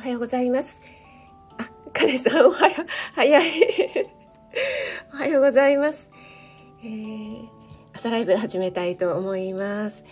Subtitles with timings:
[0.00, 0.80] おはようございます。
[1.58, 3.52] あ、カレさん、おはよう、早い。
[5.12, 6.10] おはようございます。
[6.82, 7.48] えー、
[7.92, 10.06] 朝ライブ始めたいと思います。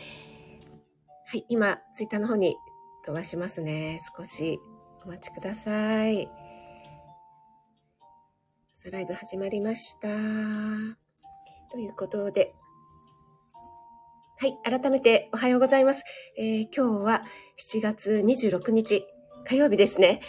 [1.25, 2.59] はい、今、ツイッターの方に
[3.07, 3.99] 飛ばしますね。
[4.15, 4.61] 少し
[5.07, 6.29] お待ちください。
[8.79, 10.09] 朝ライブ始まりました。
[11.71, 12.55] ということで、
[14.37, 14.59] はい。
[14.63, 16.05] 改めておはようございます。
[16.37, 17.25] えー、今日は
[17.57, 19.07] 7月26日
[19.49, 20.21] 火曜日ですね。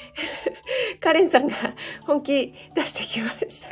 [1.02, 1.56] カレンさんが
[2.06, 3.70] 本気出してきました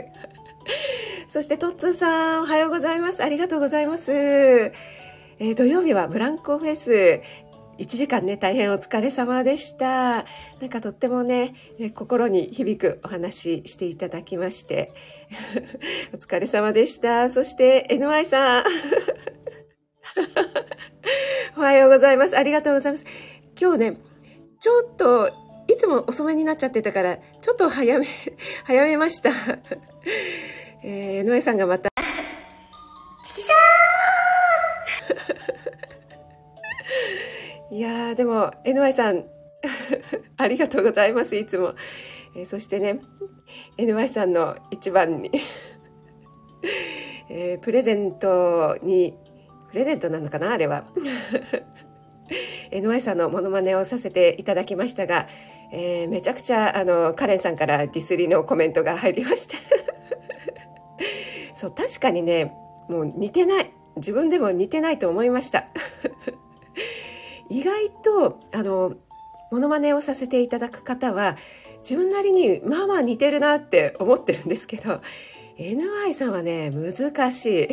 [1.29, 3.23] そしてトッツーさんおはようございます。
[3.23, 4.11] ありがとうございます。
[4.11, 7.21] えー、土曜日はブランコフェス。
[7.77, 10.25] 1時間ね、大変お疲れ様でした。
[10.59, 11.53] なんかとってもね、
[11.93, 14.93] 心に響くお話していただきまして、
[16.11, 17.29] お疲れ様でした。
[17.29, 18.63] そして NY さん。
[21.55, 22.37] おはようございます。
[22.37, 23.05] ありがとうございます。
[23.59, 23.97] 今日ね、
[24.59, 25.29] ちょっと、
[25.67, 28.07] いつも遅めになっちゃってたから、ちょっと早め、
[28.65, 29.31] 早めました。
[30.83, 31.89] えー、野江さんがまた、
[33.23, 39.25] チキショーいや、でも、NY さん、
[40.37, 41.75] ありがとうございます、いつも。
[42.35, 42.99] えー、そしてね、
[43.77, 45.31] NY さんの一番に
[47.29, 49.17] えー、プレゼントに
[49.69, 50.85] プレゼントなのかなあれは。
[52.71, 55.27] NY さんのモノマネをさせていただきましたが、
[55.71, 59.57] えー、めちゃくちゃあのカレンさんからディスりのコメントが入りました。
[61.53, 62.53] そう確かにね
[62.87, 63.71] もう似てない。
[63.97, 65.67] 自分でも似てないと思いました。
[67.49, 68.93] 意外とあの
[69.51, 71.37] モノマネをさせていただく方は
[71.79, 75.01] 自分なりにまあまあ似てるなって思ってるんですけど
[75.57, 77.67] NY さんはね難しい。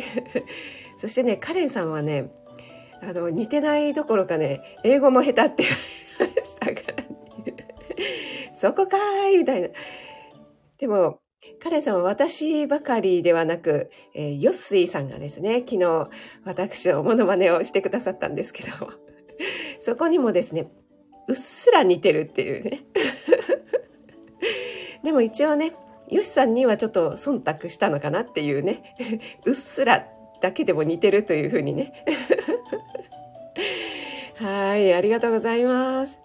[0.97, 2.31] そしてねカレンさんはね
[3.07, 5.77] あの似てないどころかね英語も下手って言わ
[6.33, 7.67] れましたから、ね、
[8.59, 9.69] そこかーいみたいな。
[10.77, 11.19] でも
[11.61, 16.09] カレンさんは私ばかりではなく、えー、ヨッスイさんがですね昨日
[16.43, 18.69] 私のモノマネをしてくださったんですけど
[19.81, 20.71] そこにもですね
[21.27, 22.85] うっすら似てるっていうね。
[25.03, 25.73] でも一応ね
[26.09, 28.95] ヨシさんにはちょっと忖度したのかなっていうね。
[29.45, 30.07] うっすら
[30.45, 31.91] だけでも似てるというふうにね。
[34.37, 36.19] はい、ありがとうございます。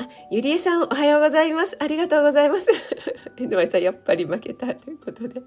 [0.00, 1.76] あ、ゆりえさん、おはようございます。
[1.78, 2.66] ありがとうございます。
[3.38, 5.42] えのまさん、やっぱり負けたということで。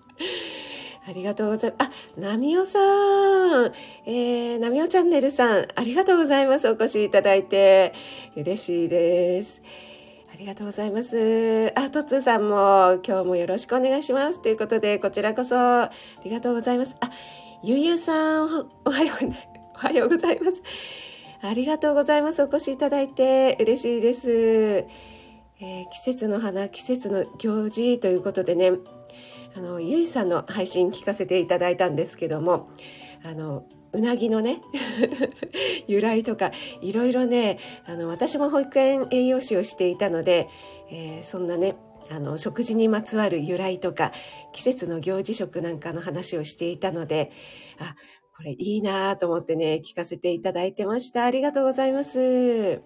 [1.05, 1.91] ありがとうございます。
[2.17, 3.73] あ、なみおさん。
[4.05, 6.69] えー、なみおチャンネルさん、ありがとうございます。
[6.69, 7.93] お越しいただいて。
[8.37, 9.61] 嬉しいです。
[10.39, 11.73] ありがとうございます。
[11.75, 14.41] あ、とつさんも今日もよろしくお願いします。
[14.41, 15.91] ということで、こちらこそあ
[16.23, 16.95] りがとうございます。
[17.01, 17.11] あ、
[17.61, 19.25] ゆゆさん、おはよう、
[19.75, 20.63] おはようございます。
[21.41, 22.41] ありがとうございます。
[22.41, 24.29] お越しいただいて嬉しいです。
[24.31, 28.71] えー、季節の花、季節の行事ということでね、
[29.57, 32.65] あの、ゆいさんの配信聞かせていただいたんですけども、
[33.23, 34.61] あの、うなぎのね
[35.87, 40.47] 由来とかいろいろねあの私も保育園栄養士をしていたので、
[40.91, 41.75] えー、そんなね
[42.11, 44.11] あの食事にまつわる由来とか
[44.53, 47.31] 季節の行事食なんかの話をしていたので
[47.79, 47.95] あ
[48.35, 51.25] これいいなと思ってね聞かせていただいてました。
[51.25, 52.81] ありがとうございます。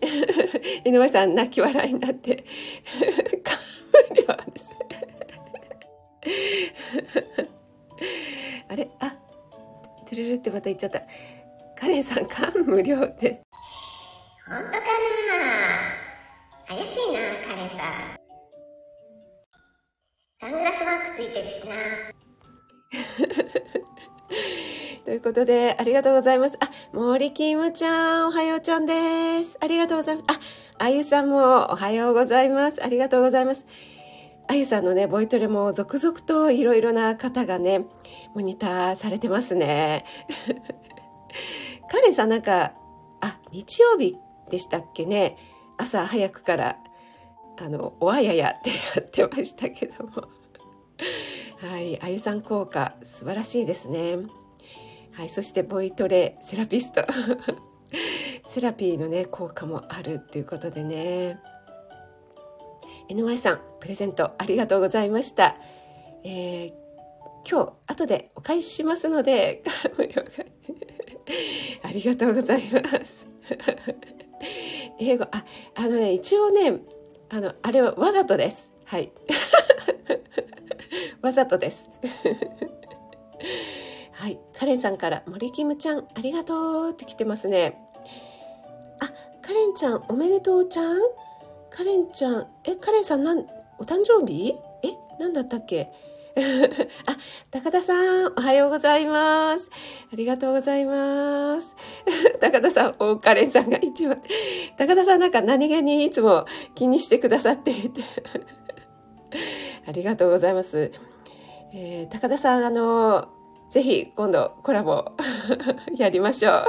[0.84, 2.44] 井上さん泣き笑いになって
[3.42, 3.58] 感
[4.10, 4.70] 無量です
[8.68, 8.88] あれ？
[9.00, 9.14] あ
[10.06, 11.02] トゥルルってまた言っちゃった。
[11.78, 13.40] カレンさん、感無量って。
[14.46, 16.76] 本当かな？
[16.76, 17.78] 怪しいな、カレンさん。
[20.36, 21.74] サングラスマークついてるしな。
[25.04, 26.56] ということで、ありがとうございます。
[26.60, 29.56] あ、森キムちゃん、おはようちゃんです。
[29.60, 30.26] ありがとうございます。
[30.28, 30.40] あ、
[30.84, 32.82] あゆさんもおはようございます。
[32.84, 33.64] ありがとうございます。
[34.50, 37.84] あゆさんのね、ボイトレも続々といろいろな方がね、
[38.34, 40.06] モニターされてますね。
[41.90, 42.72] カレンさんなんか、
[43.20, 44.16] あ、日曜日
[44.50, 45.36] でしたっけね？
[45.76, 46.78] 朝早くから、
[47.58, 50.12] あの、おあややってやってましたけども。
[51.60, 54.16] はい、あゆさん効果、素晴らしいですね。
[55.12, 57.04] はい、そしてボイトレセラピスト。
[58.46, 61.38] セラピーのね、効果もあるっていうことでね。
[63.08, 65.56] NY さん、プレゼントありがとうございました。
[66.24, 66.72] えー、
[67.50, 69.62] 今日、後でお返ししますので、
[71.82, 73.26] ありがとうございます。
[74.98, 75.44] 英語、あ、
[75.74, 76.80] あのね、一応ね、
[77.30, 78.74] あの、あれはわざとです。
[78.84, 79.10] はい。
[81.22, 81.88] わざとです。
[84.12, 84.38] はい。
[84.58, 87.78] カレンさんから、森キムちゃん、ありがとうって来てますね。
[89.00, 89.10] あ、
[89.40, 90.98] カレンちゃんおめでとうちゃん？
[91.78, 93.46] カレンちゃんえカレンさんなん
[93.78, 94.52] お誕生日？
[94.82, 94.88] え
[95.20, 95.92] 何だったっけ？
[97.06, 97.16] あ、
[97.52, 99.70] 高田さん、おはようございます。
[100.12, 101.76] ありがとうございます。
[102.42, 104.20] 高田さん、大カレンさんが一番。
[104.76, 108.02] 高田さんなんか何気にいつも気にしてくださっていて。
[109.86, 110.90] ありがとうございます。
[111.72, 113.28] えー、高田さん、あの、
[113.70, 115.12] ぜひ今度コラボ
[115.96, 116.64] やりましょう。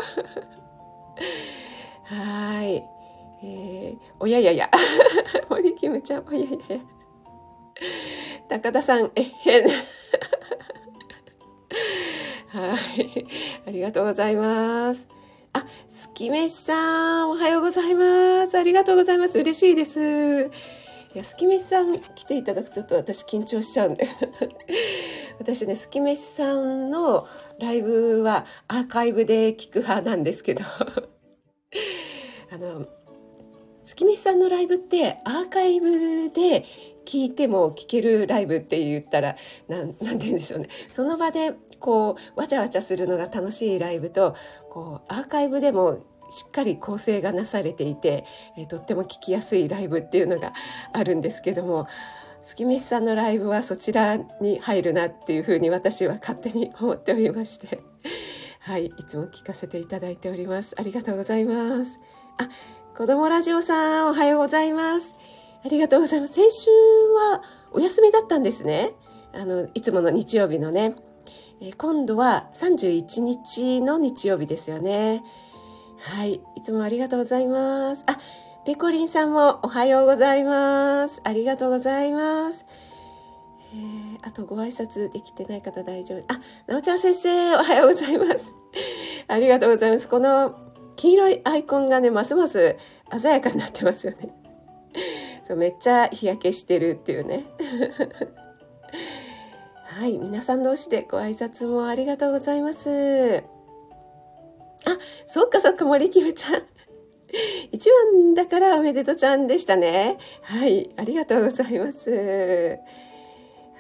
[2.04, 2.99] はい。
[3.44, 4.70] えー、おややや。
[5.50, 6.58] 森キムちゃん、おややや。
[8.50, 9.70] 高田さん、えへん。
[12.50, 13.26] はい。
[13.68, 15.08] ありがとうございます。
[15.54, 18.58] あ、すきめしさん、おはようございます。
[18.58, 19.40] ありがとうございます。
[19.40, 20.52] 嬉しいです。
[21.16, 24.08] いや、すきめしさん来ていただくとちょっと私緊張しちゃうんで。
[25.40, 27.28] 私ね、すきめしさんの
[27.60, 30.62] ライブはアーカイブで聞く派なんですけど。
[32.52, 32.88] あの、
[33.90, 36.64] すきめしさんのライブってアーカイブで
[37.08, 39.36] 聞いても聞けるライブって言ったら
[39.68, 40.70] 何て言うんでしょうね。
[40.90, 44.36] その場でこうわちゃわちゃするのが楽しいライブと
[44.70, 48.26] こうアーカイブでもしっかり構成がなされていて、
[48.56, 50.54] えとっても聞きやすいライブっていうのが
[50.94, 51.88] あるんですけども
[52.46, 57.80] 月飯さんのライブはそちらに入るなっていうふうに私は勝手に思っておりまして
[58.60, 60.76] はいいつも聞かせていただいております。
[60.78, 62.00] ありがとうございます。
[62.38, 62.48] あ
[63.00, 65.16] 子供ラジオさんおはようございます
[65.64, 66.34] ありがとうございます。
[66.34, 67.42] 先週は
[67.72, 68.92] お休みだったんですね。
[69.34, 70.96] あの、いつもの日曜日のね。
[71.62, 75.24] え今度は31日の日曜日ですよね。
[76.00, 76.42] はい。
[76.58, 78.04] いつもありがとうございます。
[78.06, 78.20] あ、
[78.66, 81.22] ペコリンさんもおはようございます。
[81.24, 82.66] ありがとうございます。
[83.74, 86.24] えー、あとご挨拶できてない方大丈夫。
[86.28, 88.54] あ、なおちゃん先生、おはようございます。
[89.30, 90.10] ありがとうございます。
[90.10, 90.69] この
[91.00, 92.76] 黄色いアイコンがね、ますます
[93.22, 94.36] 鮮やかになってますよね。
[95.48, 97.46] そうめっちゃ日焼けしてるっていうね。
[99.88, 102.90] はい皆さん同士でご挨拶もありがとうございます。
[104.86, 104.98] あ
[105.28, 106.64] そっかそっか森キムちゃん。
[107.72, 110.18] 一番だからおめでとちゃんでしたね。
[110.42, 112.78] はいありがとうございます。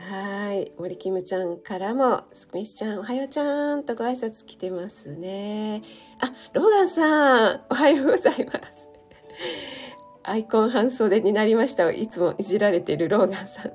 [0.09, 5.83] はい森キムちゃんからもスクミスちゃんおはようちゃんとご挨拶来てますね。
[6.21, 8.89] あローガンさんおはようございます。
[10.23, 11.89] アイコン半袖になりました。
[11.91, 13.71] いつもいじられているローガンさん。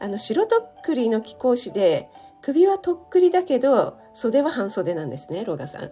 [0.00, 2.08] あの白とっくりの貴公子で
[2.40, 5.90] 首はとっくりだけど袖は半袖なんですねローガンさん。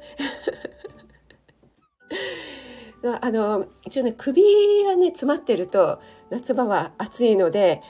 [3.21, 4.43] あの一応ね首
[4.85, 6.01] がね詰まってると
[6.31, 7.83] 夏場は暑いので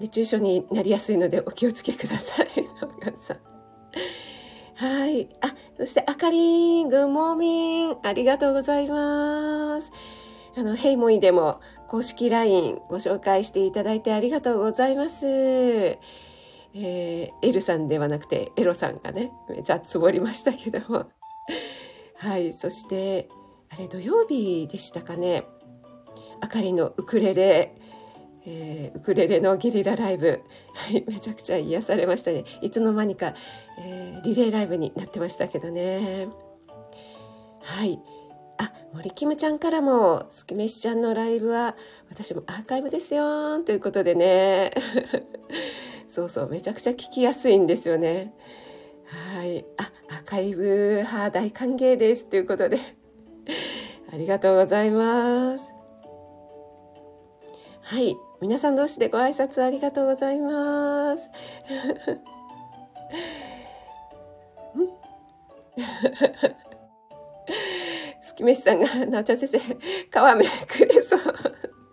[0.00, 3.38] 熱中症になりやすいのでお気をつけくださいローガンさん。
[4.78, 9.90] はいあそしてあかりんグッモーミンありがとうございます
[10.58, 15.24] あの、ヘイモイでも公式 LINE ご紹介していただいてありがとうございます。
[15.24, 21.06] えー、エルさんではなくてエロさんがね、めちゃつぼりましたけども。
[22.18, 23.28] はい、そして、
[23.70, 25.44] あれ土曜日でしたかね。
[26.40, 27.76] あかりのウクレレ、
[28.50, 30.42] えー、ウクレレのゲリラライブ、
[30.72, 32.44] はい、めちゃくちゃ癒されましたね。
[32.62, 33.34] いつの間にか、
[33.78, 36.28] えー、リレーライブになってましたけどね。
[37.60, 38.00] はい。
[38.56, 41.76] あ森キムちゃんからも「すきめしちゃんのライブは
[42.10, 44.72] 私もアーカイブですよ」ということでね。
[46.08, 48.32] そうそうめちゃくちゃ聞きやすいんですよね。
[49.04, 49.64] はい。
[49.76, 52.24] あアーカイブ派大歓迎です。
[52.24, 52.78] ということで。
[54.10, 55.70] ありがとうございます。
[57.82, 58.16] はい。
[58.40, 61.28] 皆さん同士でご挨拶ありがとうございます
[68.22, 69.76] 月飯さんが、なおちゃん先生、皮め
[70.66, 71.20] くれそう。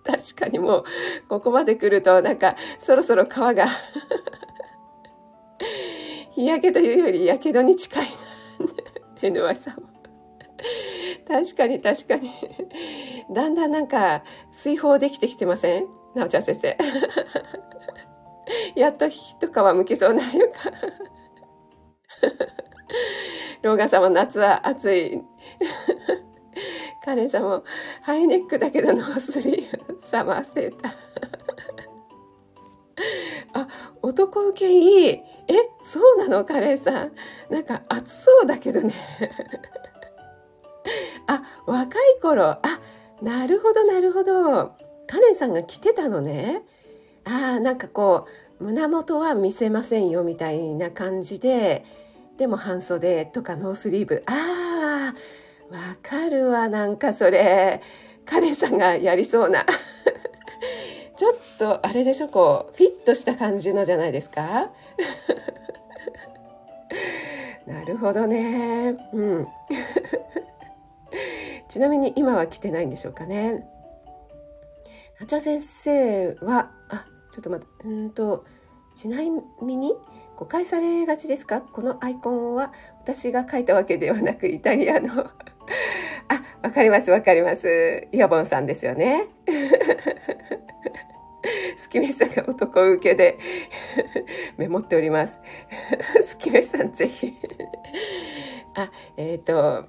[0.03, 0.83] 確かにもう、
[1.27, 3.67] ここまで来ると、なんか、そろそろ皮が
[6.35, 8.07] 日焼けというより、やけどに近い。
[9.21, 9.89] NY さんも。
[11.27, 12.31] 確かに確かに。
[13.31, 16.04] だんだんなんか、水泡できてきてません？
[16.15, 16.77] なおちゃん先生。
[18.79, 20.59] やっと一皮むけそうないうか。
[23.61, 25.21] 老眼様夏は暑い。
[27.03, 27.63] カレンさんも
[28.01, 30.91] ハイネックだけどノースリーブサマーセーター。
[33.53, 33.67] あ、
[34.01, 35.09] 男受けいい。
[35.09, 35.23] え、
[35.81, 36.45] そうなの？
[36.45, 37.11] カレンさん。
[37.49, 38.93] なんか暑そうだけどね。
[41.27, 42.49] あ、若い頃。
[42.49, 42.61] あ、
[43.21, 44.75] なるほどなるほど。
[45.07, 46.61] カレンさんが着てたのね。
[47.25, 48.27] ああ、なんかこ
[48.59, 51.83] う、胸元は見せませんよみたいな感じで、
[52.37, 54.23] でも半袖とかノースリーブ。
[54.25, 57.81] ああ、わかるわ、なんかそれ。
[58.25, 59.65] カレンさんがやりそうな。
[61.15, 64.71] ちょっと、あれでしょ、こう、フィットした感じのじゃないですか？
[67.65, 68.95] なるほどね。
[69.13, 69.47] うん。
[71.67, 73.65] ちなみに今は来てないんでしょうかね。
[75.19, 78.45] なちゃ先生は、あ、ちょっと待って、うんと、
[78.95, 79.17] ちな
[79.61, 79.93] みに
[80.35, 81.61] 誤解されがちですか？
[81.61, 85.25] このアイコンは私が書いたわけではなくイタリアの
[86.27, 88.07] あ、わかりますわかります。
[88.11, 89.27] イヤボンさんですよね。
[91.77, 93.37] スキメさんが男受けで
[94.57, 95.39] メモっております。
[96.25, 97.33] スキメさんぜひ
[98.75, 99.87] あ、えっ、ー、と、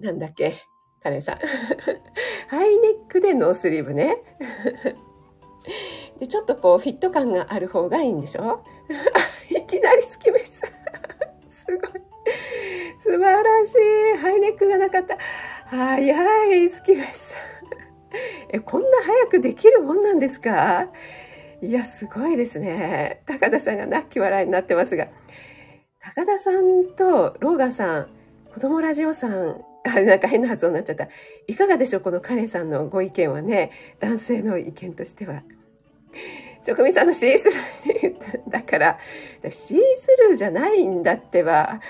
[0.00, 0.54] なんだっけ、
[1.02, 1.38] カレンさん。
[2.48, 4.18] ハイネックでノースリーブね。
[6.18, 8.62] で、ちょっとこうフィット感がある方がいいんでしょ？
[9.50, 10.70] いきなりスキメさん。
[11.48, 12.02] すごい。
[12.98, 13.74] 素晴らし
[14.14, 14.18] い。
[14.18, 15.16] ハイネックがなかった。
[15.66, 17.40] 早い、スキメさん。
[18.52, 20.88] え、こんな早くできるもんなんですか？
[21.62, 23.22] いや、すごいですね。
[23.26, 25.08] 高田さんが泣き笑いになってますが。
[26.02, 28.08] 高田さんとローガンさん、
[28.52, 31.08] 子供ラジオさん、あ、なんか変な発音になっちゃった。
[31.46, 33.70] いかがでしょうこのカレンさんのご意見はね。
[33.98, 35.42] 男性の意見としては。
[36.62, 38.98] 職人さんのシースルーだから、
[39.50, 41.80] シースルーじゃないんだってば。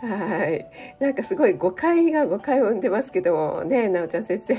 [0.00, 0.66] はい。
[1.00, 4.54] なんかすごい誤解が誤解を生んでますけどもね、なおちゃん先生。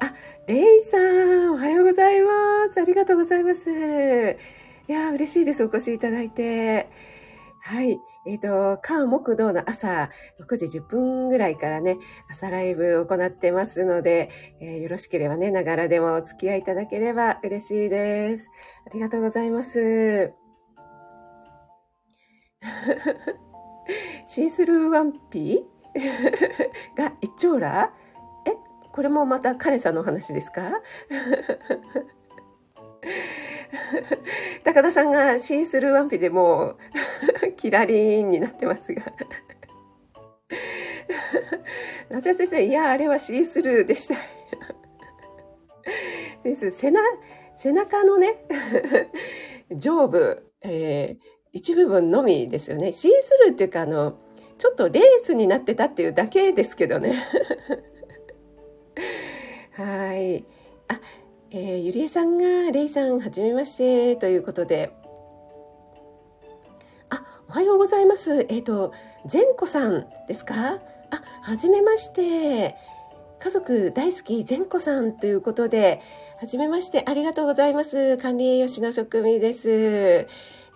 [0.00, 0.14] あ、
[0.46, 2.80] レイさん、おはようございます。
[2.80, 3.70] ありがとうございます。
[3.70, 5.64] いや、嬉しいです。
[5.64, 6.88] お越しいただいて。
[7.60, 8.00] はい。
[8.28, 11.96] えっ、ー、と、関木道の朝6時10分ぐらいからね、
[12.30, 14.28] 朝ライブを行ってますので、
[14.60, 18.50] えー、よろしければね、ながらでもお付き合いいただければ嬉しいです。
[18.86, 20.34] ありがとうございます。
[24.26, 26.96] シースルーワンピー？
[27.02, 27.94] が一丁羅？
[28.46, 28.52] え、
[28.92, 30.82] これもまたカレンさんのお話ですか？
[34.64, 36.76] 高田さんがシースルーワンピでもう
[37.56, 39.02] キラリンになってますが
[42.10, 44.14] 夏先生、いや、あれはシースルーでした。
[46.42, 47.00] です背な
[47.54, 48.46] 背中のね、
[49.76, 52.92] 上部、えー、一部分のみですよね。
[52.92, 54.16] シースルーっていうか、あの、
[54.56, 57.14] ちょっとレースになってたっていうだけですけどね。
[59.72, 60.44] はい。
[60.88, 61.00] あ、
[61.50, 64.92] えー、ゆりえさんが、れいさん、はじめまして、ということで。
[67.08, 68.40] あ、おはようございます。
[68.40, 68.92] えっ、ー、と、
[69.24, 70.74] 善子さんですか？
[71.10, 72.76] あ、はじめまして。
[73.40, 76.02] 家族大好き善子さんということで、
[76.38, 78.18] はじめまして、ありがとうございます。
[78.18, 79.70] 管理栄養士の職味です。
[79.70, 80.26] え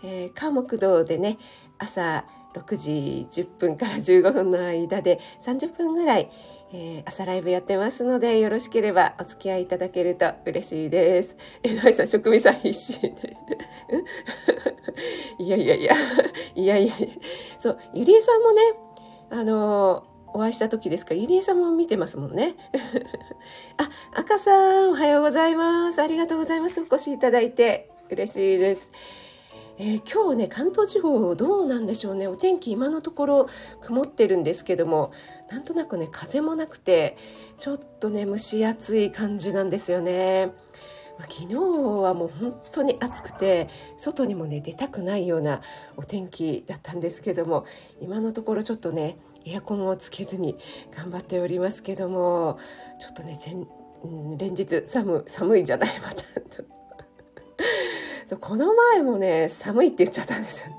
[0.02, 1.36] ー、川木道でね、
[1.78, 2.24] 朝
[2.54, 6.30] 6時10分から15分の間で30分ぐらい、
[6.74, 11.36] えー、朝ライブやってますので、よろしければお付き合いいただけると嬉しいです。
[11.62, 13.36] えないさん、職味さん必死で。
[15.38, 15.94] いやいやいや、
[16.54, 17.06] いやいやいや。
[17.58, 18.62] そう、ゆりえさんもね、
[19.28, 22.54] あのー、お会いした時ですか、ゆりえさんも見てますもんね。
[23.76, 26.00] あ、赤さん、おはようございます。
[26.00, 26.80] ありがとうございます。
[26.80, 28.90] お越しいただいて嬉しいです。
[29.78, 33.48] えー、今日ね関東地方どうなんでしょうねお天気今のところ
[33.80, 35.12] 曇ってるんですけども
[35.50, 37.16] なんとなくね風もなくて
[37.58, 40.52] ちょっとね蒸し暑い感じなんですよね。
[41.20, 45.60] 昨日はもう本当に暑くて外にもね出たくないような
[45.96, 47.64] お天気だったんですけども
[48.00, 50.56] 今のところちょっとねエアコンをつけずに
[50.96, 52.58] 頑張っておりますけども
[52.98, 53.68] ちょっとね全、
[54.38, 56.81] 連日寒寒いじゃないまたちょっと
[58.26, 60.72] そうこの前もね寒いって言っちゃったんですよ、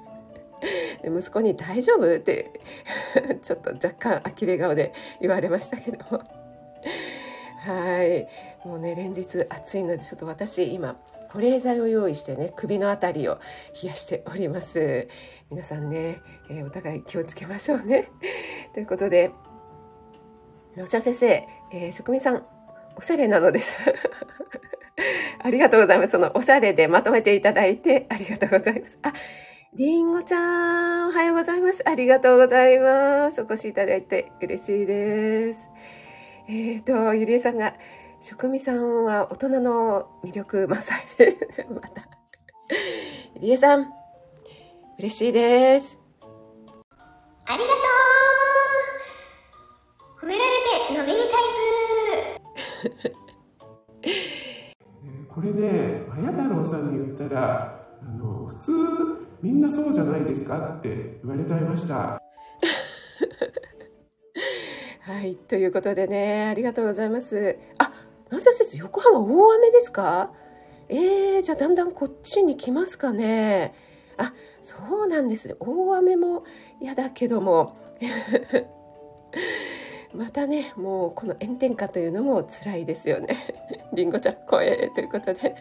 [1.03, 2.51] で息子に「大丈夫?」って
[3.41, 6.21] ちょっと若干呆れ顔で言われましたけども。
[7.63, 8.27] はい。
[8.65, 10.97] もうね連日暑いのでちょっと私今
[11.29, 13.39] 保冷剤を用意してね首の辺りを
[13.81, 15.07] 冷やしております。
[15.49, 18.09] 皆さんね、えー、お互い気をつけましょうね。
[18.73, 19.31] ということで
[20.75, 22.45] 野茶先生、えー、職人さん
[22.95, 23.75] おしゃれなのです。
[25.43, 26.11] ありがとうございます。
[26.11, 28.97] そのおしゃれでまとめていただいてありがとうございます。
[29.01, 29.13] あ、
[29.75, 31.87] りんごちゃん、おはようございます。
[31.87, 33.41] ありがとうございます。
[33.41, 35.69] お越しいただいて嬉しいです。
[36.47, 37.73] えっ、ー、と、ゆりえさんが、
[38.21, 40.99] 職味さんは大人の魅力満載。
[41.73, 42.07] また。
[43.35, 43.91] ゆりえさん、
[44.99, 45.99] 嬉しいです。
[47.45, 47.73] ありがとう
[50.21, 50.51] 褒められ
[50.87, 51.35] て伸びるタ
[52.87, 52.91] イ
[54.03, 54.37] プ
[55.33, 58.71] これね綾太郎さんに言ったらあの普通
[59.41, 62.21] みんなそうじゃないですかって言われちゃいました
[65.01, 67.57] はい、ということでね、ありがとうございます。
[67.77, 67.91] あ、
[68.29, 70.31] なじゃ先生、横浜大雨ですか？
[70.87, 73.73] えー、じゃあだんだんこっちに来ますかね。
[74.15, 75.55] あ、そうなんですね。
[75.59, 76.45] 大雨も
[76.79, 77.75] 嫌だけども。
[80.13, 83.35] またね、もうこの炎天下というのも辛いですよね。
[83.93, 85.55] りんごちゃん、声ということで。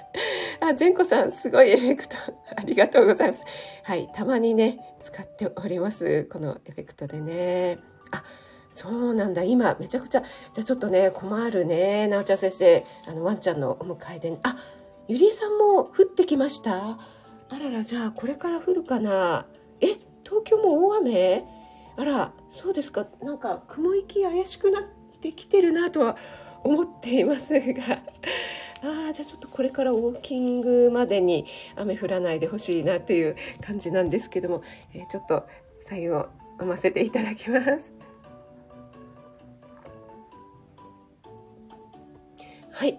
[0.60, 2.16] あ、善子さん、すごいエフェクト。
[2.56, 3.44] ありがとうございます。
[3.82, 6.24] はい、たまにね、使っております。
[6.24, 7.78] このエフェクトでね。
[8.10, 8.22] あ、
[8.70, 9.42] そうなんだ。
[9.44, 12.06] 今、めちゃくちゃ、じゃあちょっとね、困るね。
[12.06, 14.56] なおちゃん先生、あの、ワンちゃんのお迎えで、ねあ、
[15.08, 16.98] ゆりえさんも降ってきました？
[17.48, 19.46] あらら、じゃあこれから降るかな？
[19.80, 19.86] え、
[20.24, 21.44] 東京も大雨？
[21.96, 23.06] あら、そうですか。
[23.22, 24.84] なんか、雲行き怪しくなっ
[25.20, 26.16] てきてるなとは
[26.62, 28.02] 思っていますが。
[28.82, 34.62] あじゃあちょっとこれからウォーキングまでに雨降らないでほしいなっていう感じなんですけども、
[34.94, 35.46] えーちょっと
[35.80, 36.26] 最後
[36.60, 37.94] 飲ませていただきます。
[42.72, 42.98] はい。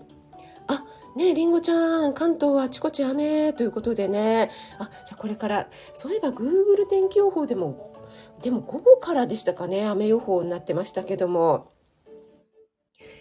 [0.65, 0.83] あ、
[1.15, 4.49] ねりんごちゃん、関東はあちこち雨ということでね。
[4.79, 7.96] あ、じゃあこれから、そういえば Google 天気予報でも、
[8.41, 11.71] でも午後からでしたかね、雨予報になってましたけども。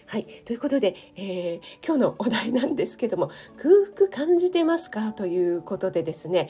[0.06, 0.24] はい。
[0.44, 5.12] ということで、えー今日のお題なんですけども、空腹感じてますか？
[5.12, 6.48] ということでですね、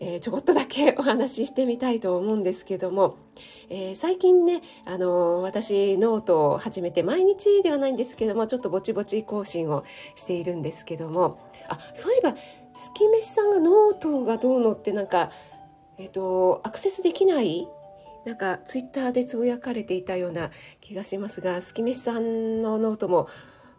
[0.00, 3.16] えーちょこっとだけお話ししてみたいと思うんですけども、
[3.68, 9.84] えー最近ね、あの私ノートを始めて毎日ではないんですけどもちょっとぼちぼち更新を
[10.14, 12.34] しているんですけどもあそういえば
[12.74, 15.30] 月飯さんがノートがどうのってなんか、
[15.98, 17.68] えっとアクセスできない
[18.26, 23.28] なんかツイッターでつぶやかれていたような気がしますが月飯さんのノートも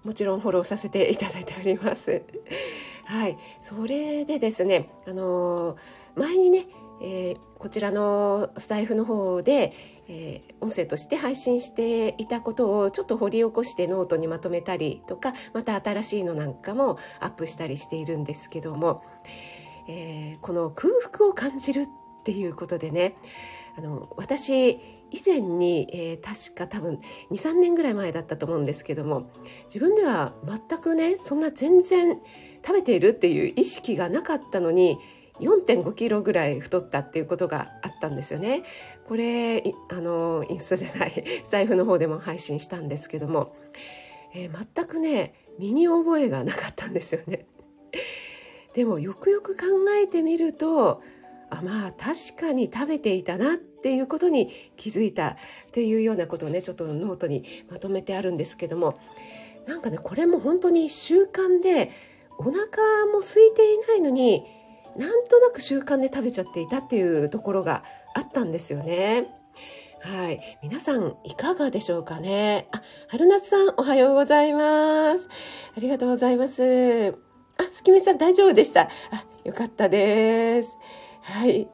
[0.05, 2.23] もちろんフォローさせていただいております。
[3.03, 5.75] はい、それでですね、あの
[6.15, 6.67] 前にね、
[7.01, 9.73] えーこちらのスタエフの方で、
[10.07, 19.03] えー音声として配信していたことをちょっと掘り起こしてノートにまとめたりとかまた新しいのなんかもアップしたりしているんですけども、
[19.89, 21.87] えーこの空腹を感じるっ
[22.23, 23.15] ていうことでね
[23.77, 24.79] あの私
[25.11, 26.99] 以前に、えー確か多分
[27.31, 29.29] 23年ぐらい前だったと思うんですけども
[29.65, 32.19] 自分では全くねそんな全然
[32.65, 34.97] 食べているっていう意識がなかったのに
[35.39, 38.63] 4.5キロぐらい太ったっていうことがあったんですよね。
[39.07, 43.55] これあのインスタじゃないスタイフの方でも配信したんですけども、
[44.33, 47.45] えー全くね身に覚えがなかったんですよね。
[48.73, 49.63] でもよくよく考
[49.99, 51.01] えてみると
[51.49, 55.35] あまあ確かに食べていたなっていうことに気づいたっ
[55.71, 58.99] ていうようなことをねちょっとノートにまとめてあるんですけども
[59.65, 61.91] なんかねこれも本当に習慣で
[62.37, 64.43] お腹も空いていないのに
[64.97, 67.83] なんとなく習慣で食べちゃっていたっていうところが
[68.15, 69.31] あったんですよね。
[70.01, 70.59] はい。
[70.63, 72.67] 皆さん、いかがでしょうかね？
[72.71, 75.27] あ、春夏さん、おはようございます。
[75.75, 77.09] ありがとうございます。
[77.57, 78.89] あ、すきみさん、大丈夫でした。
[79.11, 80.69] あ、よかったです。
[81.27, 81.67] はい。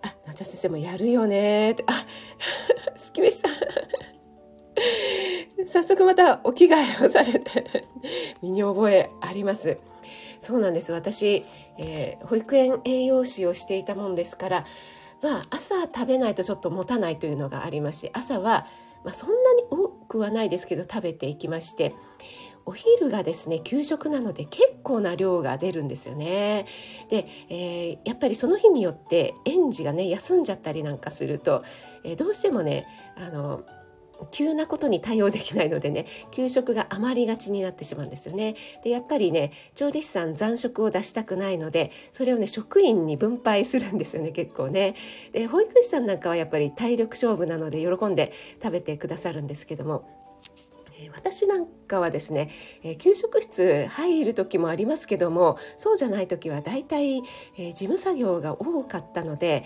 [0.00, 1.84] あ、なちゃ先生もやるよねって。
[1.86, 2.06] あ、
[2.96, 3.50] すきみさん。
[5.66, 7.86] 早速またお着替えをされて
[8.42, 9.76] 身に覚えあります
[10.40, 11.44] そうなんです私、
[11.78, 14.66] えー保育園栄養士をしていたもんですから
[15.22, 18.66] まあ朝食べないとちょっと持たないというのがありまして朝は、
[19.04, 21.94] まあ、そんなに多くはないですけど食べていきまして
[22.66, 26.66] お昼がですね給食なので結構な量が出るんですよね。
[27.10, 31.62] で、えーやっぱりその日によって園児がね休んじゃったりなんかすると、
[32.04, 33.64] えーどうしてもねあの
[34.30, 38.54] 急なことに対応できないのでね給食が余りがちになってしまうんですよね。
[38.82, 44.94] でやっぱりね調理師さん残食を出したくないのでそれをね職員に分配するんですよね結構ね。
[45.32, 50.23] で保育士さんなんかはやっぱり体力勝負なので喜んで食べてくださるんですけども。
[51.04, 52.50] え私なんかはですね、
[52.82, 57.18] え給食室入る時もありますけどもそうじゃない時はだいたい、
[57.58, 59.64] え事務作業が多かったので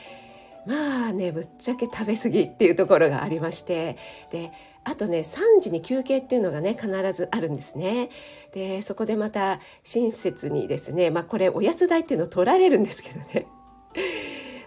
[0.66, 3.96] まあねぶっちゃけ食べ過ぎっていうところがありまして
[4.30, 4.52] で
[4.84, 8.10] あとね3時に休憩っていうのがね必ずあるんですね。
[8.52, 13.46] でそこでまた親切にですねまあこれおやつ代っていうのを取られるんですけどね。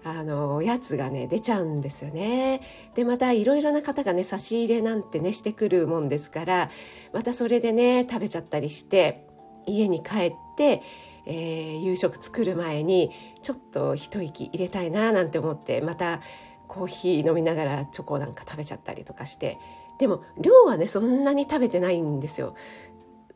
[0.04, 2.62] あのおやつがね出ちゃうんですよね
[2.96, 6.70] でまたいろいろな方がね差し入れなんてねしてくるもんですから
[7.14, 9.28] またそれでね食べちゃったりして
[9.68, 10.82] 家に帰って、
[11.28, 13.12] えー夕食作る前に
[13.42, 16.22] ちょっと一息入れたいななんて思ってまた
[16.68, 19.58] コーヒー飲みながらチョコなんか食べちゃったりとかして
[20.00, 22.56] でも量はねそんなに食べてないんですよ。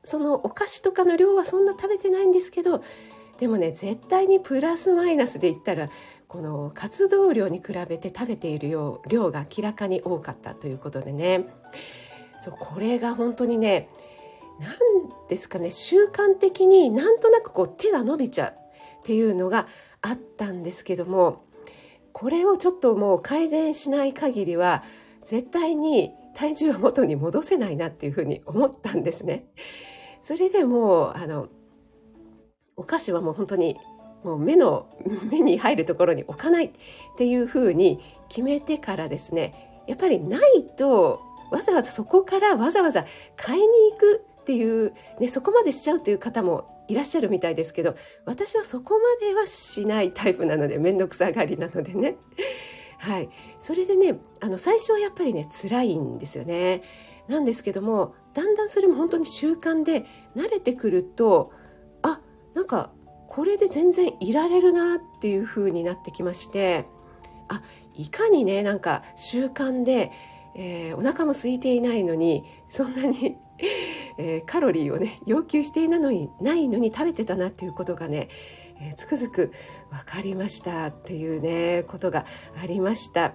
[0.03, 2.83] そのお菓子とかの量はそんな食べてないんですけど
[3.39, 5.89] でもね絶対にプラスマイナスで言ったら
[6.27, 11.45] この活動量に比べて食べている量量が明らかに多かったということでね
[12.39, 13.89] そうこれが本当にね
[14.59, 14.71] 何
[15.29, 19.67] ですかね習慣的になんとなくこう手が伸びちゃうっていうのが
[20.01, 21.45] あったんですけども
[22.11, 24.83] これをちょっともう改善しない限りは
[25.25, 29.47] 絶対に体重を元に戻せないなっていうふうに思ったんですね。
[30.21, 31.49] それでもうあの
[32.75, 33.77] お菓子はもう本当に
[34.25, 34.87] もう目の
[35.29, 36.71] 目に入るところに置かないっ
[37.15, 52.17] ていうふうに決めてからですねやっぱりないとわざわざそこからわざわざ買いに行くっていう、ね、そこまでしちゃうという方もいらっしゃるみたいですけど私はそこまではしないタイプなので面倒くさがりなのでね。
[52.97, 56.81] はい、それでねあの最初はやっぱりね辛いんですよね。
[57.27, 61.51] なんですけどもだんだんそれも本当に習慣で慣れてくると
[62.01, 62.21] あ
[62.53, 62.91] なんか
[63.35, 66.85] これで全然いられるなっていう風になってきまして
[67.49, 67.61] あ
[67.93, 70.13] いかにねなんか習慣で、
[70.55, 73.37] えー、お腹も空いていないのにそんなに
[74.17, 78.29] えー、カロリーをね要求していないのにないのに食べてたなっていうことがね、
[78.79, 79.51] えー、つくづく
[79.91, 82.25] 分かりましたっていうねことが
[82.61, 83.33] ありました。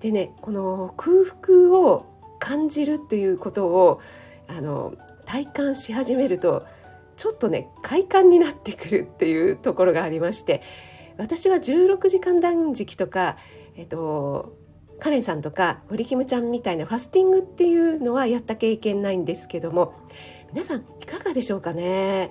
[0.00, 2.06] でねこの空腹を
[2.38, 4.00] 感じるということを
[4.48, 4.94] あの
[5.26, 6.64] 体感し始めると
[7.20, 10.62] ちょっとね快感になってくるっていうところがありまして
[11.18, 13.36] 私は16時間断食とか、
[13.76, 14.56] えっと、
[14.98, 19.92] カレンさんとか森キムちゃんみたいなファスティングっていうのはやった経験ないんですけども
[20.50, 22.30] 皆さんいかがでしょうかね？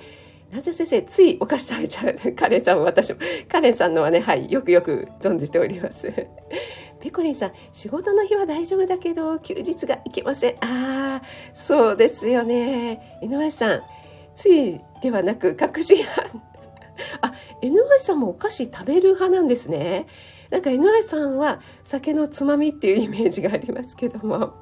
[0.51, 2.15] なじ先生ついお菓子食べちゃう？
[2.33, 6.11] カレンさんも私もカレンさんのはねはいよくよく存じております。
[6.99, 10.53] ペコリンさん仕事の日は大丈夫だけど休日がいけません。
[10.61, 11.23] ああ
[11.53, 13.19] そうですよね。
[13.21, 13.83] 井上さん
[14.39, 16.41] ついではなく確信犯。
[17.19, 20.07] あ NY さんもお菓子食べる派なんですね。
[20.49, 24.53] なんか NY さんは酒のつまみっていうイメージがありますけども。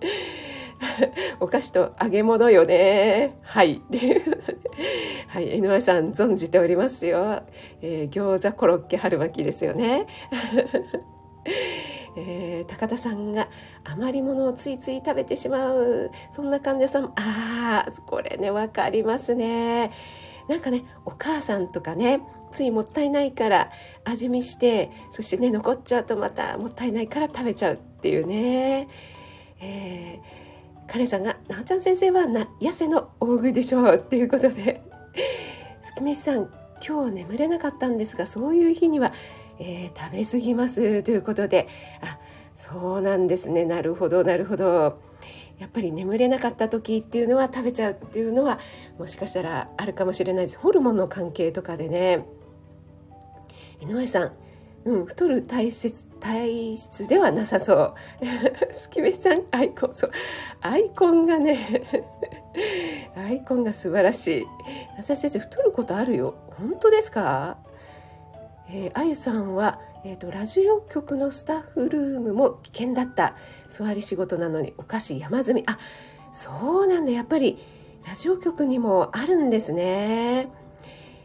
[1.40, 3.38] お菓子と揚げ物よね。
[3.42, 3.82] はい。
[5.28, 7.42] はい NY さん存じておりますよ、
[7.82, 10.06] えー、餃子コロッケ春巻きですよね。
[12.16, 13.48] えー、高田さんが
[13.84, 16.10] 余り物をついつい食べてしまう。
[16.30, 19.90] そんな患者さんああこれね分かりますね。
[20.48, 22.20] なんかねお母さんとかね
[22.50, 23.70] ついもったいないから
[24.04, 28.88] 味見してそしてね残っちゃうとまたもったいないから食べちゃうっていうね、
[29.60, 34.82] えー、カレンさんが「なおちゃん先生はな痩せの大食いでしょう」っていうことで
[35.80, 36.50] 「すきめしさん
[36.86, 39.12] 今日眠れなかったんですがそういう日には、
[39.58, 41.68] えー、食べ過ぎます」ということで
[42.00, 42.18] あ
[42.54, 44.98] そうなんですねなるほどなるほど。
[45.58, 48.58] やっぱり眠れなかった時っていうのは食べちゃうっていうのは
[48.98, 52.26] もしかしたらあるかもしれないですホルモンの関係とかでね
[53.80, 54.32] 井上さん、
[54.84, 57.94] うん、太る体質体質ではなさそう。
[58.72, 60.10] すきめさん、アイコン、そう。
[60.60, 61.82] アイコンがね、
[63.16, 64.46] アイコンが素晴らしい。
[64.96, 66.34] 夏先生、太ることあるよ。
[66.56, 67.58] 本当ですか？
[68.74, 73.36] えー、あゆさんは、えーと、ラジオ局のスタッフルームも危険だった。
[73.68, 75.64] 座り仕事なのにお菓子山積み。
[75.66, 75.78] あ
[76.32, 77.12] そうなんだ。
[77.12, 77.58] やっぱり
[78.06, 80.50] ラジオ局にもあるんですね。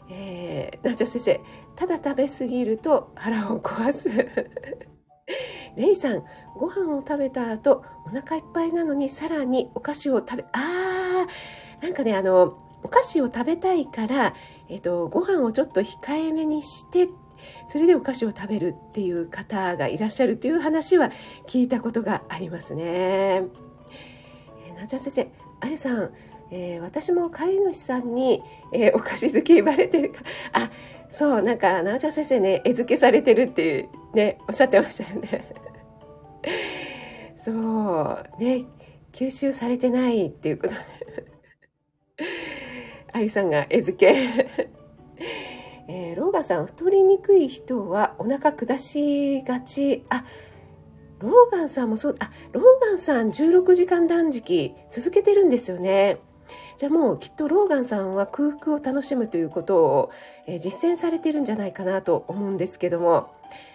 [0.10, 1.42] えー、ナチョ先生
[1.78, 4.10] ただ食べ過ぎると腹を壊す。
[5.78, 6.26] レイさん
[6.58, 14.34] ご飯を食べた後お腹いっぱいなのにさらにお菓子を食べあーなんかねあのお菓子を食べたいから、
[14.70, 17.10] えっと、ご飯をちょっと控えめにして
[17.68, 21.12] それでお菓子を食べるっていう方がいらっしゃるという話は
[21.48, 22.84] 聞いたことがありますね。
[22.84, 25.30] えー、なちゃん先生
[25.62, 26.12] あゆさん
[26.50, 30.22] えー、私も飼い主さんに、えー、お菓子好き言われてるか？
[30.54, 30.72] あ
[31.10, 35.46] そうなんかなおちゃん先生ね餌付けされてるってねおっしゃってましたよね。
[37.36, 38.66] そうね
[39.12, 40.80] 吸収されてないっていうことで。
[43.12, 44.77] あゆさんが餌付け。
[45.88, 50.06] えー、ローガンさん太りにくい人はお腹下しがち。
[50.10, 50.26] あ
[51.19, 56.19] ローガンさんもそうあローガンさん16時間断食続けてるんですよね。
[56.78, 60.12] じゃあもうきっとローガンさんは空腹を楽しむということを、
[60.45, 63.32] えー、実践されてるんじゃないかなと思うんですけども。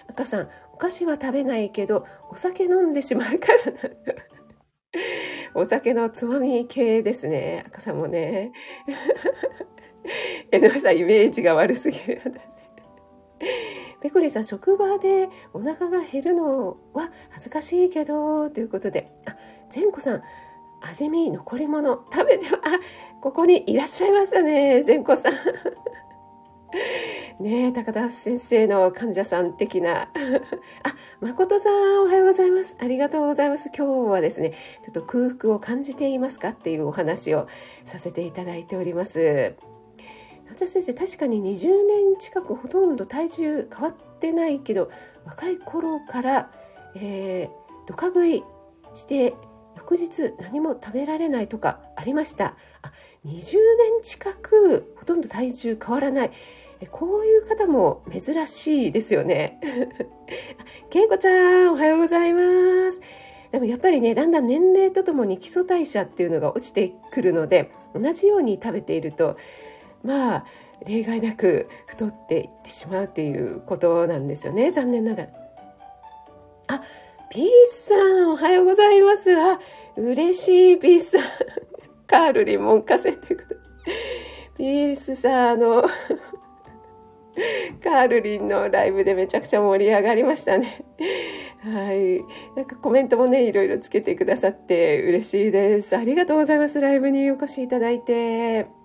[0.09, 3.79] 赤さんお菓子は食べないけどお酒飲んでしまうからな。
[5.55, 8.53] お酒のつまみ系ですね赤さんもね。
[10.51, 12.63] 江上さんイメージが悪すぎる私
[14.01, 19.37] ペコリさん職場でお腹が減るのは恥ずかしいけどということであ
[19.71, 20.23] 善子さん
[20.81, 25.33] 味見残り物食べてあここにいらっしゃいましたね善子さん
[27.41, 30.03] ねえ、高田先生の患者さん的な。
[30.03, 30.09] あ、
[31.21, 32.77] 誠さん、おはようございます。
[32.79, 33.71] ありがとうございます。
[33.77, 36.51] 今日はですね、ちょっと空腹を感じていますか？
[36.51, 37.49] っていうお話を
[37.85, 39.57] させていただいております。
[40.53, 44.91] 夏先生、確かに20年近くほとんど体重変わってないけど、
[45.25, 46.51] 若い頃から、
[46.95, 48.43] えー、ドカ食い
[48.93, 49.35] して
[49.77, 52.57] 翌日何も食べられないとかありました。
[52.83, 52.93] あ
[53.25, 56.31] 20年近くほとんど体重変わらない。
[56.91, 59.61] こういう方も珍しいですよね。
[60.91, 62.41] けいこちゃんおはようございま
[62.93, 63.01] す。
[63.53, 69.37] でもやっぱりねだんだん年齢とともに基礎代謝っていうのが落ちてくるので同じように食べていると
[70.05, 70.45] まあ
[70.87, 75.29] 例外なく太っていってしまうっていうことなんですよね残念ながら
[76.69, 76.83] あ
[77.33, 79.35] ピースさん、おはようございます。
[79.35, 79.59] あ、
[79.97, 81.23] 嬉しい、ピースさん。
[82.07, 83.61] カールリンモンカセということで。
[84.59, 85.81] ピースさん、あの、
[87.83, 90.85] カールリンのライブでめちゃくちゃ盛り上がりましたね。
[91.61, 92.23] はい。
[92.55, 95.97] なんかコメントもね、いろいろつけてくださって嬉しいです。
[95.97, 96.83] ありがとうございます。
[96.83, 98.82] ライブにお越しいただいて。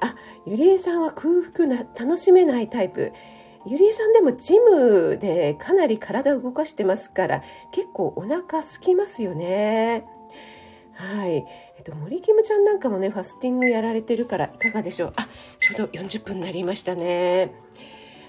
[0.00, 3.12] あ、ゆりえさんは空腹な、楽しめないタイプ。
[3.68, 10.06] ゆりえさんでもジムでかなり体を動かしてますから結構お腹空きますよね。
[10.92, 11.44] はい。
[11.76, 15.12] えっと、森キムちゃんなんかもね、ファスティングやられてるからいかがでしょう？
[15.16, 15.28] あ、
[15.60, 17.52] ちょうど40分になりましたね。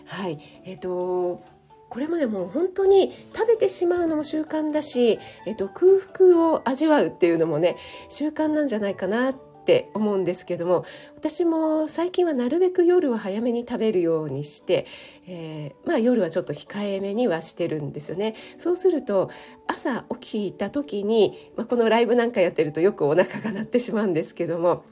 [0.05, 0.39] はい。
[0.65, 1.41] えっと、
[1.89, 7.77] これもね、もう本当に食べてしまうのも習慣だし、えっと、空腹を味わうっていうのもね、
[8.09, 10.85] 習慣なんじゃないかなってって思うんですけども
[11.17, 14.87] 私も最近はなるべく夜は早めに食べるようにして、
[15.27, 18.35] えー、まあ、夜はちょっと控えめにはしてるんですよね。
[18.57, 19.29] そうすると
[19.67, 24.85] 朝起きた時に、まあ、このライブなんかやってるとよくお腹が鳴ってしまうんですけども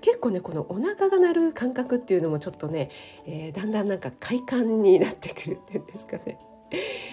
[0.00, 2.90] 結構ねこのお腹が鳴る感覚っていうのもちょっとね、
[3.24, 6.38] えー、だんだんなんか快感になってくるっていうんですかね。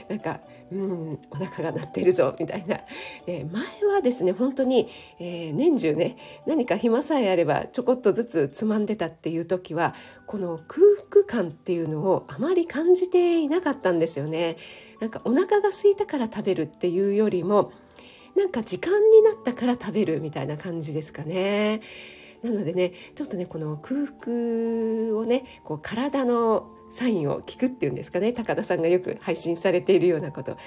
[0.10, 0.42] なんか
[0.72, 2.82] うんお腹が鳴ってるぞみたいな
[3.26, 4.88] で 前はですね本当に、
[5.20, 9.94] えー、年中ね何か暇さえあればちょこっとずつつまんでたっていう時は
[10.26, 14.58] この空腹感っていうのをあまり感じていなかったんですよね。
[15.00, 17.72] なんかお腹が空いたから食べるっていうよりも
[18.36, 21.82] なんか時間になったから食べるみたいな感じですかね。
[22.42, 30.58] なのでねちょっとねこの空腹をねこう体のサインを聞くっていうんですかね高田さんがよく配信されているようなことっ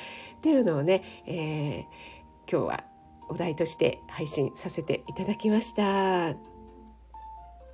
[0.43, 2.85] ていうのをね、えー、今日は
[3.31, 6.35] お題として配信させていただきました。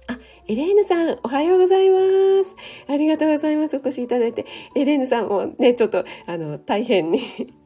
[0.06, 1.96] あ、エレーヌさん、おはようございま
[2.44, 2.54] す。
[2.88, 3.76] ありがとうございます。
[3.76, 4.46] お越しいただいて。
[4.76, 7.20] エレーヌさんもね、ちょっと、あの、大変に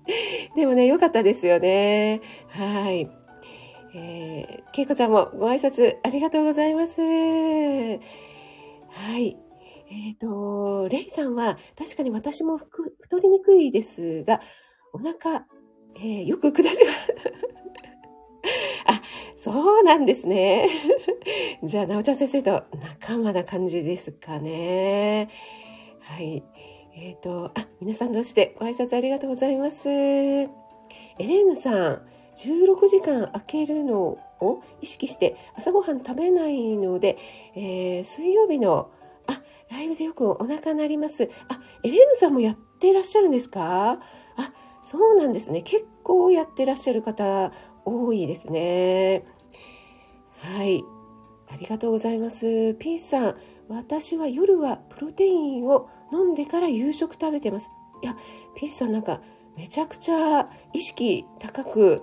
[0.57, 2.21] でもね、良かったですよね。
[2.49, 3.11] はい。
[3.95, 7.01] えー、けいこちゃんもご挨拶ありがとうございます。
[7.01, 7.99] は
[9.19, 9.37] い。
[9.91, 14.41] えっ、ー、と、レイさんは確かに私も太りにくいですが、
[14.93, 15.47] お腹、
[15.97, 17.15] えー、よく下します。
[18.87, 19.03] あ、
[19.37, 20.69] そうなんですね。
[21.65, 22.65] じゃあ、なおちゃん先生と
[23.01, 25.29] 仲間な感じですかね。
[26.01, 26.43] はい。
[26.95, 29.89] えっ、ー、と、あ、皆さんどうしてご挨拶ありがとうございます。
[29.89, 30.49] エ
[31.19, 37.19] レーヌさん、16時間空けるのを意識して朝ごはん食べないので、
[37.57, 38.91] えー、水曜日の
[39.71, 41.25] ライブでよくお腹鳴ります。
[41.49, 43.93] あ、エレーヌさんもやってらっしゃるんですか？
[43.93, 44.01] あ、
[44.83, 45.63] そうなんですね。
[45.63, 47.53] 結構やってらっしゃる方
[47.85, 49.25] 多いですね。
[50.39, 50.83] はい。
[51.51, 52.75] ありがとうございます。
[52.75, 53.37] ピースさん、
[53.69, 57.71] 私は夜はプロテインを飲んでから夕食食べてます。
[58.03, 58.17] いや、
[58.55, 59.21] ピースさんなんか
[59.57, 62.03] めちゃくちゃ意識高く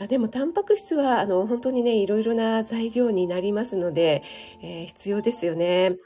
[0.00, 4.22] あ でもタンパク質はあの本当にねいろいろな材料になりますので、
[4.62, 5.96] えー、必要ですよね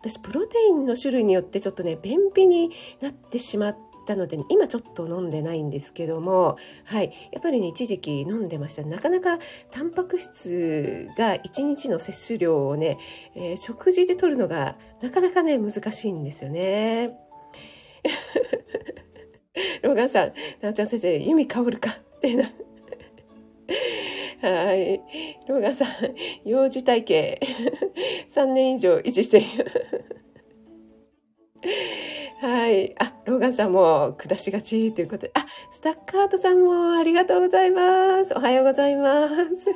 [0.00, 9.38] 私プロテインの種類によってちょっとね便秘になってしまったので、ね、今ちょっと飲んでないんですけども、はい、やっぱりね一時期飲んでましたなかなか
[9.70, 12.98] タンパク質が1日の摂取量をね、
[13.34, 17.18] えー、食事で取るのがなかなかね難しいんですよね。
[19.82, 22.50] ローガンさん、なおちゃん先生、弓香るかってな。
[24.40, 25.00] はい。
[25.48, 25.88] ローガンさん、
[26.44, 27.40] 幼児体系
[28.34, 29.72] 3年以上維持している
[32.40, 32.94] はい。
[32.98, 38.34] あ、ローガンさんも下しがちということで、あ、スタッカートさんもありがとうございます。
[38.34, 39.70] おはようございます。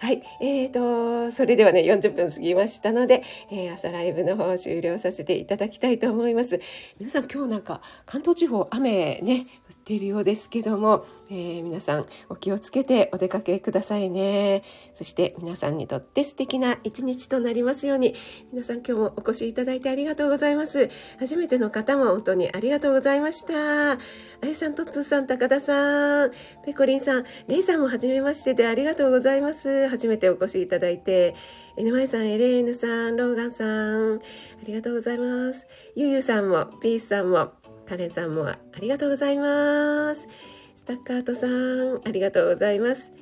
[0.00, 0.22] はい。
[0.40, 6.60] えーと、それではね、40分過ぎましたので、えー、朝ライブの方終了させていただきたいと思います。
[6.98, 9.44] 皆さん今日なんか関東地方雨ね、
[9.84, 14.62] っているようですけども、えー、皆さんお気をつけてお出かけくださいね。
[14.94, 18.14] そして皆さんにとって素敵な一日となりますように、
[18.50, 20.88] 皆さん今日もお越しいただいてありがとうございます。
[21.18, 23.92] 初めての方も本当にありがとうございました。
[23.92, 23.98] あ
[24.42, 26.30] ゆさん、とっつーさん、高田さん、
[26.64, 29.86] ペコリンさん、レイさんも初めましてでありがとうございます。
[29.88, 31.34] 初めてお越しいただいて、
[31.76, 34.18] NY さん、エレーヌさん、ローガンさん、あ
[34.64, 35.66] りがとうございます。
[35.94, 37.52] ゆうゆうさんも、ピースさんも、
[37.84, 40.28] カレンさんもありがとうございます。
[40.74, 43.12] スタッカートさん、ありがとうございます。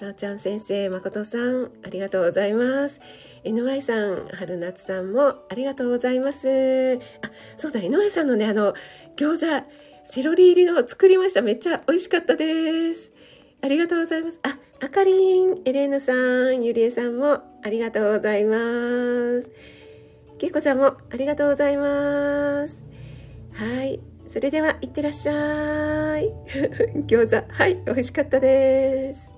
[0.00, 3.00] なおちゃん先生、まことさん、ありがとうございます。
[3.44, 6.48] NY さん、春夏さんもありがとうございます。
[7.22, 8.74] あ、そうだ、NY さんのね、あの、
[9.16, 9.66] 餃子、
[10.04, 11.42] セロリ入りの作りました。
[11.42, 13.12] めっちゃ美味しかったです。
[13.62, 14.40] ありがとうございます。
[14.42, 18.56] あ、あかりん、エレーヌさん、ゆりえさんもありがとうございま
[19.42, 19.50] す。
[20.38, 22.82] けいこちゃんもありがとうございます。
[23.52, 24.09] はい。
[24.30, 26.32] それでは、いってらっしゃい。
[27.08, 29.29] 餃子、はい、美味しかったです。